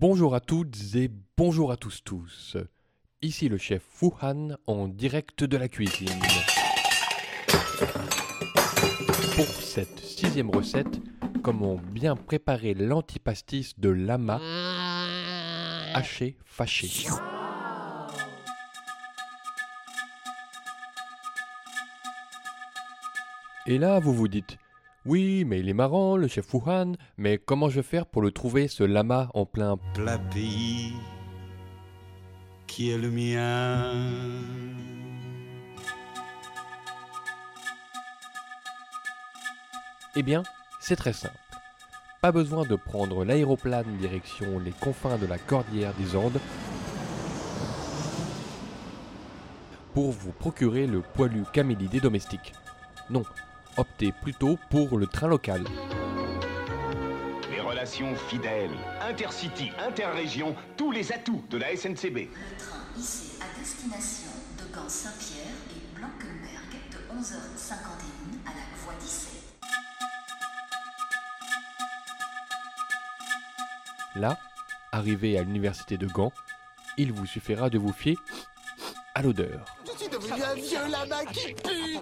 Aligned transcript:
Bonjour 0.00 0.36
à 0.36 0.38
toutes 0.38 0.94
et 0.94 1.10
bonjour 1.36 1.72
à 1.72 1.76
tous 1.76 2.04
tous. 2.04 2.56
Ici 3.20 3.48
le 3.48 3.58
chef 3.58 3.82
Wuhan 4.00 4.50
en 4.68 4.86
direct 4.86 5.42
de 5.42 5.56
la 5.56 5.68
cuisine. 5.68 6.20
Pour 9.34 9.46
cette 9.46 9.98
sixième 9.98 10.50
recette, 10.50 11.00
comment 11.42 11.80
bien 11.90 12.14
préparer 12.14 12.74
l'antipastis 12.74 13.76
de 13.76 13.88
lama 13.88 14.40
haché 15.94 16.36
fâché. 16.44 17.08
Et 23.66 23.78
là, 23.78 23.98
vous 23.98 24.14
vous 24.14 24.28
dites, 24.28 24.58
oui, 25.08 25.44
mais 25.46 25.60
il 25.60 25.70
est 25.70 25.74
marrant, 25.74 26.18
le 26.18 26.28
chef 26.28 26.52
Wuhan, 26.52 26.92
mais 27.16 27.38
comment 27.38 27.70
je 27.70 27.76
vais 27.76 27.82
faire 27.82 28.04
pour 28.04 28.20
le 28.20 28.30
trouver, 28.30 28.68
ce 28.68 28.84
lama 28.84 29.30
en 29.32 29.46
plein 29.46 29.78
plat 29.94 30.18
pays 30.18 30.92
qui 32.66 32.90
est 32.90 32.98
le 32.98 33.10
mien. 33.10 33.94
Eh 40.14 40.22
bien, 40.22 40.42
c'est 40.78 40.96
très 40.96 41.14
simple. 41.14 41.34
Pas 42.20 42.30
besoin 42.30 42.66
de 42.66 42.76
prendre 42.76 43.24
l'aéroplane 43.24 43.96
direction 43.96 44.58
les 44.58 44.72
confins 44.72 45.16
de 45.16 45.24
la 45.24 45.38
cordillère 45.38 45.94
des 45.94 46.16
Andes 46.16 46.38
pour 49.94 50.12
vous 50.12 50.32
procurer 50.32 50.86
le 50.86 51.00
poilu 51.00 51.44
camélidé 51.50 51.98
domestique. 51.98 52.52
Non, 53.08 53.22
optez 53.78 54.12
plutôt 54.12 54.58
pour 54.70 54.98
le 54.98 55.06
train 55.06 55.28
local. 55.28 55.64
Les 57.50 57.60
relations 57.60 58.14
fidèles, 58.14 58.76
intercity, 59.00 59.70
interrégion, 59.78 60.54
tous 60.76 60.90
les 60.90 61.12
atouts 61.12 61.44
de 61.48 61.58
la 61.58 61.74
SNCB. 61.74 62.16
Le 62.16 62.58
train 62.58 62.84
ici 62.98 63.38
à 63.40 63.58
destination 63.58 64.30
de 64.58 64.74
Gand-Saint-Pierre 64.74 65.46
et 65.70 65.96
Blankenberg 65.96 66.70
de 66.90 67.20
11h51 67.20 68.46
à 68.46 68.50
la 68.50 68.66
voie 68.82 68.94
17. 69.00 69.32
Là, 74.16 74.38
arrivé 74.90 75.38
à 75.38 75.42
l'université 75.42 75.96
de 75.96 76.06
Gand, 76.06 76.32
il 76.96 77.12
vous 77.12 77.26
suffira 77.26 77.70
de 77.70 77.78
vous 77.78 77.92
fier 77.92 78.16
à 79.14 79.22
l'odeur. 79.22 79.64
Je 79.84 79.98
suis 79.98 80.08
devenu 80.08 80.42
un 80.42 80.54
vieux 80.54 80.90
lama 80.90 81.24
qui 81.32 81.54
pue 81.54 81.98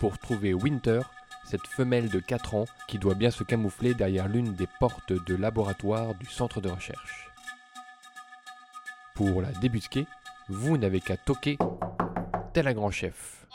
Pour 0.00 0.18
trouver 0.18 0.54
Winter, 0.54 1.00
cette 1.44 1.66
femelle 1.66 2.08
de 2.08 2.20
4 2.20 2.54
ans 2.54 2.66
qui 2.88 2.98
doit 2.98 3.14
bien 3.14 3.30
se 3.30 3.44
camoufler 3.44 3.94
derrière 3.94 4.28
l'une 4.28 4.54
des 4.54 4.66
portes 4.80 5.12
de 5.12 5.34
laboratoire 5.34 6.14
du 6.14 6.26
centre 6.26 6.60
de 6.60 6.68
recherche. 6.68 7.30
Pour 9.14 9.40
la 9.40 9.50
débusquer, 9.52 10.06
vous 10.48 10.76
n'avez 10.76 11.00
qu'à 11.00 11.16
toquer 11.16 11.58
tel 12.52 12.68
un 12.68 12.74
grand 12.74 12.90
chef. 12.90 13.46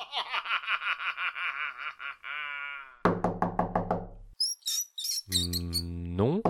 Hmm, 5.30 6.16
non. 6.16 6.42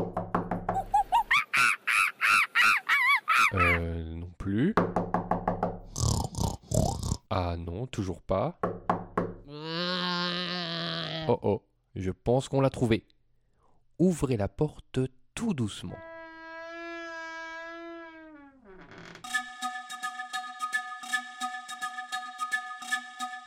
Euh, 3.53 4.03
non 4.15 4.31
plus. 4.37 4.73
Ah 7.29 7.55
non, 7.57 7.85
toujours 7.87 8.21
pas. 8.21 8.59
Oh 11.27 11.39
oh, 11.43 11.63
je 11.95 12.11
pense 12.11 12.49
qu'on 12.49 12.61
l'a 12.61 12.69
trouvé. 12.69 13.05
Ouvrez 13.99 14.37
la 14.37 14.47
porte 14.47 14.99
tout 15.35 15.53
doucement. 15.53 15.97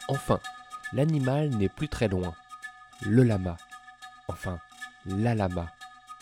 Enfin, 0.08 0.38
l'animal 0.92 1.48
n'est 1.50 1.68
plus 1.68 1.88
très 1.88 2.08
loin. 2.08 2.34
Le 3.02 3.22
lama. 3.24 3.56
Enfin, 4.28 4.60
la 5.06 5.34
lama. 5.34 5.72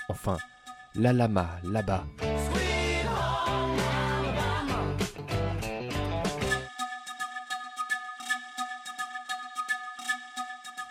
Enfin, 0.08 0.38
la 0.94 1.12
lama 1.12 1.48
là-bas. 1.64 2.04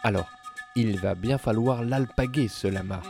Alors, 0.03 0.29
il 0.75 0.99
va 0.99 1.15
bien 1.15 1.37
falloir 1.37 1.83
l'alpaguer, 1.83 2.47
ce 2.47 2.67
lama. 2.67 3.01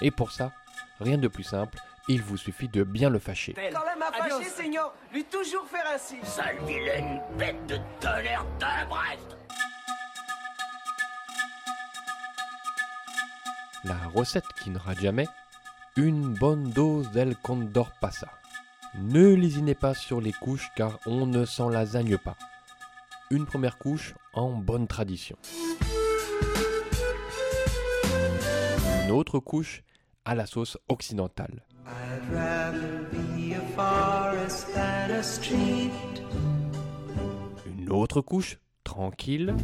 Et 0.00 0.10
pour 0.10 0.30
ça, 0.30 0.52
rien 1.00 1.18
de 1.18 1.28
plus 1.28 1.44
simple, 1.44 1.78
il 2.08 2.22
vous 2.22 2.36
suffit 2.36 2.68
de 2.68 2.82
bien 2.82 3.10
le 3.10 3.18
fâcher. 3.18 3.54
Quand 3.54 3.80
l'homme 3.80 4.02
a 4.02 4.12
fâché, 4.12 4.48
Seigneur, 4.48 4.94
lui 5.12 5.24
toujours 5.24 5.66
faire 5.66 5.86
ainsi 5.92 6.16
Sale 6.22 6.58
vilaine 6.66 7.20
bête 7.38 7.66
de 7.66 7.78
tonnerre 8.00 8.44
de 8.60 8.88
Brest 8.88 9.36
La 13.84 13.96
recette 14.14 14.52
qui 14.62 14.70
ne 14.70 14.78
rate 14.78 15.00
jamais, 15.00 15.28
une 15.96 16.34
bonne 16.34 16.70
dose 16.70 17.10
d'El 17.10 17.36
Condor 17.36 17.90
Passa. 18.00 18.28
Ne 18.94 19.34
lésinez 19.34 19.74
pas 19.74 19.94
sur 19.94 20.20
les 20.20 20.32
couches 20.32 20.70
car 20.74 20.98
on 21.06 21.26
ne 21.26 21.44
s'en 21.44 21.68
lasagne 21.68 22.18
pas. 22.18 22.36
Une 23.30 23.44
première 23.44 23.76
couche 23.76 24.14
en 24.34 24.52
bonne 24.52 24.86
tradition. 24.86 25.36
Une 29.04 29.10
autre 29.10 29.40
couche 29.40 29.82
à 30.24 30.36
la 30.36 30.46
sauce 30.46 30.78
occidentale. 30.88 31.64
Une 37.66 37.90
autre 37.90 38.20
couche 38.20 38.58
tranquille. 38.84 39.56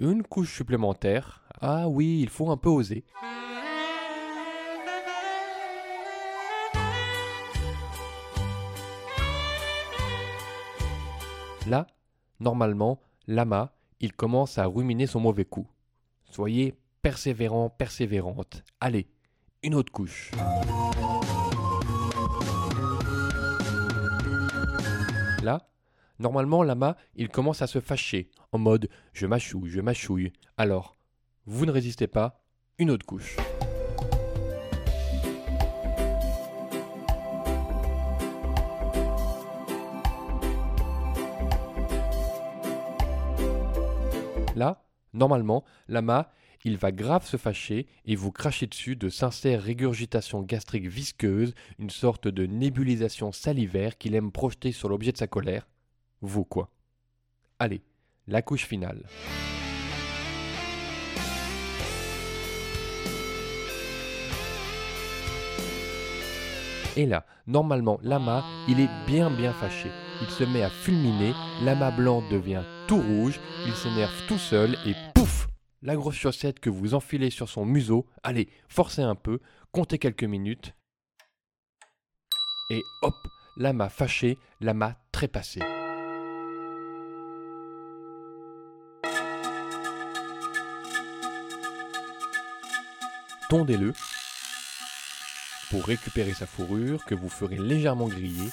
Une 0.00 0.24
couche 0.24 0.56
supplémentaire. 0.56 1.42
Ah 1.60 1.88
oui, 1.88 2.18
il 2.20 2.30
faut 2.30 2.50
un 2.50 2.56
peu 2.56 2.68
oser. 2.68 3.04
Là, 11.68 11.88
normalement, 12.38 13.00
Lama, 13.26 13.72
il 13.98 14.12
commence 14.12 14.56
à 14.56 14.66
ruminer 14.66 15.08
son 15.08 15.18
mauvais 15.18 15.44
coup. 15.44 15.66
Soyez 16.30 16.76
persévérant, 17.02 17.70
persévérante. 17.70 18.62
Allez, 18.80 19.08
une 19.64 19.74
autre 19.74 19.90
couche. 19.90 20.30
Là, 25.42 25.68
normalement, 26.20 26.62
Lama, 26.62 26.96
il 27.16 27.28
commence 27.30 27.62
à 27.62 27.66
se 27.66 27.80
fâcher, 27.80 28.30
en 28.52 28.58
mode 28.58 28.88
je 29.12 29.26
mâchouille, 29.26 29.70
je 29.70 29.80
mâchouille. 29.80 30.32
Alors, 30.56 30.96
vous 31.46 31.66
ne 31.66 31.72
résistez 31.72 32.06
pas, 32.06 32.44
une 32.78 32.90
autre 32.90 33.06
couche. 33.06 33.36
Là, 44.56 44.82
normalement, 45.12 45.64
Lama, 45.86 46.32
il 46.64 46.78
va 46.78 46.90
grave 46.90 47.26
se 47.26 47.36
fâcher 47.36 47.86
et 48.06 48.16
vous 48.16 48.32
cracher 48.32 48.66
dessus 48.66 48.96
de 48.96 49.10
sincères 49.10 49.62
régurgitations 49.62 50.42
gastriques 50.42 50.88
visqueuses, 50.88 51.54
une 51.78 51.90
sorte 51.90 52.26
de 52.26 52.46
nébulisation 52.46 53.30
salivaire 53.32 53.98
qu'il 53.98 54.14
aime 54.14 54.32
projeter 54.32 54.72
sur 54.72 54.88
l'objet 54.88 55.12
de 55.12 55.18
sa 55.18 55.26
colère. 55.26 55.68
Vous 56.22 56.44
quoi. 56.44 56.70
Allez, 57.58 57.82
la 58.26 58.40
couche 58.40 58.64
finale. 58.64 59.04
Et 66.96 67.04
là, 67.04 67.26
normalement, 67.46 68.00
Lama, 68.02 68.42
il 68.68 68.80
est 68.80 68.88
bien 69.06 69.30
bien 69.30 69.52
fâché. 69.52 69.90
Il 70.22 70.28
se 70.28 70.44
met 70.44 70.62
à 70.62 70.70
fulminer, 70.70 71.34
Lama 71.62 71.90
blanc 71.90 72.22
devient 72.30 72.62
tout 72.86 73.00
rouge, 73.00 73.40
il 73.66 73.74
s'énerve 73.74 74.14
tout 74.28 74.38
seul 74.38 74.76
et 74.86 74.94
pouf 75.14 75.48
La 75.82 75.96
grosse 75.96 76.14
chaussette 76.14 76.60
que 76.60 76.70
vous 76.70 76.94
enfilez 76.94 77.30
sur 77.30 77.48
son 77.48 77.64
museau, 77.64 78.06
allez, 78.22 78.48
forcez 78.68 79.02
un 79.02 79.16
peu, 79.16 79.40
comptez 79.72 79.98
quelques 79.98 80.24
minutes. 80.24 80.74
Et 82.70 82.82
hop, 83.02 83.14
Lama 83.56 83.88
fâché, 83.88 84.38
Lama 84.60 84.96
trépassé. 85.10 85.60
Tondez-le 93.48 93.92
pour 95.70 95.84
récupérer 95.84 96.34
sa 96.34 96.46
fourrure 96.46 97.04
que 97.04 97.14
vous 97.14 97.28
ferez 97.28 97.56
légèrement 97.56 98.08
griller 98.08 98.50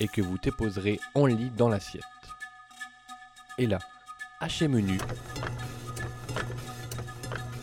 et 0.00 0.08
que 0.08 0.22
vous 0.22 0.38
déposerez 0.38 0.98
en 1.14 1.26
lit 1.26 1.50
dans 1.50 1.68
l'assiette. 1.68 2.04
Et 3.58 3.66
là, 3.66 3.78
haché 4.40 4.66
menu, 4.66 4.98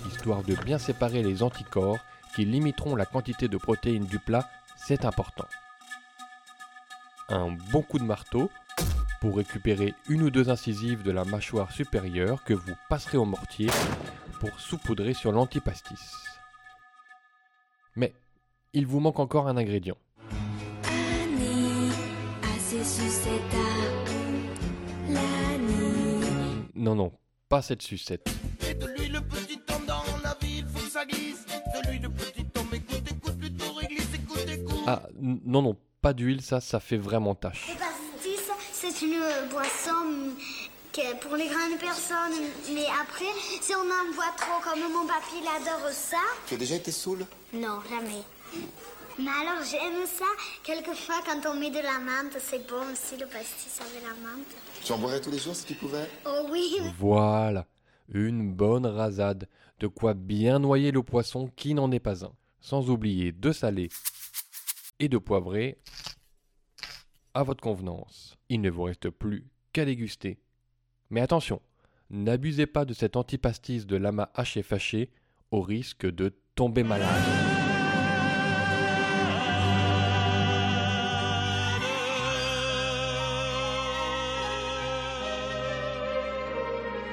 histoire 0.07 0.43
de 0.43 0.55
bien 0.55 0.77
séparer 0.77 1.23
les 1.23 1.43
anticorps 1.43 1.99
qui 2.35 2.45
limiteront 2.45 2.95
la 2.95 3.05
quantité 3.05 3.47
de 3.47 3.57
protéines 3.57 4.05
du 4.05 4.19
plat, 4.19 4.49
c'est 4.77 5.05
important. 5.05 5.47
Un 7.29 7.51
bon 7.71 7.81
coup 7.81 7.97
de 7.97 8.03
marteau 8.03 8.49
pour 9.19 9.37
récupérer 9.37 9.95
une 10.07 10.21
ou 10.21 10.29
deux 10.29 10.49
incisives 10.49 11.01
de 11.01 11.11
la 11.11 11.25
mâchoire 11.25 11.71
supérieure 11.71 12.43
que 12.43 12.53
vous 12.53 12.75
passerez 12.89 13.17
au 13.17 13.25
mortier 13.25 13.69
pour 14.39 14.59
saupoudrer 14.59 15.13
sur 15.13 15.31
l'antipastis. 15.31 16.13
Mais 17.95 18.13
il 18.73 18.85
vous 18.85 18.99
manque 18.99 19.19
encore 19.19 19.47
un 19.47 19.57
ingrédient. 19.57 19.97
Non, 26.75 26.95
non, 26.95 27.11
pas 27.49 27.61
cette 27.61 27.81
sucette. 27.81 28.29
Ah, 34.85 35.01
non, 35.19 35.61
non, 35.61 35.75
pas 36.01 36.13
d'huile, 36.13 36.41
ça, 36.41 36.61
ça 36.61 36.79
fait 36.79 36.95
vraiment 36.95 37.35
tâche. 37.35 37.67
Le 37.67 37.75
pastis, 37.77 38.51
c'est 38.71 39.01
une 39.01 39.19
boisson 39.51 40.35
que 40.93 41.15
pour 41.17 41.35
les 41.35 41.47
grandes 41.47 41.77
personnes, 41.79 42.39
mais 42.73 42.85
après, 43.01 43.25
si 43.61 43.73
on 43.75 43.79
en 43.81 44.15
boit 44.15 44.33
trop, 44.37 44.61
comme 44.63 44.79
mon 44.79 45.05
papy, 45.05 45.41
il 45.41 45.47
adore 45.47 45.89
ça. 45.91 46.17
Tu 46.47 46.53
as 46.53 46.57
déjà 46.57 46.75
été 46.75 46.91
saoul? 46.91 47.25
Non, 47.53 47.81
jamais. 47.89 48.23
Mais 49.19 49.31
alors, 49.31 49.63
j'aime 49.63 50.05
ça. 50.05 50.25
Quelquefois, 50.63 51.15
quand 51.25 51.49
on 51.49 51.59
met 51.59 51.71
de 51.71 51.79
la 51.79 51.99
menthe, 51.99 52.37
c'est 52.39 52.67
bon 52.67 52.91
aussi, 52.91 53.17
le 53.17 53.25
pastis 53.25 53.81
avec 53.81 54.03
la 54.03 54.09
menthe. 54.09 54.55
Tu 54.83 54.91
en 54.91 54.99
boirais 54.99 55.19
tous 55.19 55.31
les 55.31 55.39
jours 55.39 55.55
si 55.55 55.65
tu 55.65 55.73
pouvais? 55.73 56.07
Oh 56.25 56.47
oui. 56.51 56.77
Voilà, 56.99 57.65
une 58.13 58.53
bonne 58.53 58.85
rasade, 58.85 59.49
de 59.79 59.87
quoi 59.87 60.13
bien 60.13 60.59
noyer 60.59 60.91
le 60.91 61.01
poisson 61.01 61.51
qui 61.55 61.73
n'en 61.73 61.91
est 61.91 61.99
pas 61.99 62.25
un, 62.25 62.31
sans 62.61 62.89
oublier 62.89 63.31
de 63.31 63.51
saler 63.51 63.89
et 64.99 65.09
de 65.09 65.17
poivrer 65.17 65.79
à 67.33 67.43
votre 67.43 67.61
convenance. 67.61 68.35
Il 68.49 68.61
ne 68.61 68.69
vous 68.69 68.83
reste 68.83 69.09
plus 69.09 69.45
qu'à 69.73 69.85
déguster. 69.85 70.37
Mais 71.09 71.21
attention, 71.21 71.61
n'abusez 72.11 72.67
pas 72.67 72.85
de 72.85 72.93
cet 72.93 73.15
antipastis 73.15 73.85
de 73.85 73.95
lama 73.95 74.29
haché 74.35 74.61
fâché 74.61 75.09
au 75.51 75.61
risque 75.61 76.05
de 76.05 76.35
tomber 76.55 76.83
malade. 76.83 77.66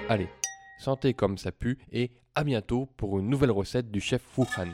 Allez, 0.06 0.28
sentez 0.78 1.14
comme 1.14 1.38
ça 1.38 1.50
pue 1.50 1.78
et 1.90 2.10
à 2.34 2.44
bientôt 2.44 2.90
pour 2.98 3.18
une 3.18 3.30
nouvelle 3.30 3.50
recette 3.50 3.90
du 3.90 4.02
chef 4.02 4.20
Wuhan. 4.36 4.68